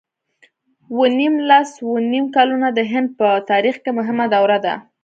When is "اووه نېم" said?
0.89-1.35, 1.81-2.25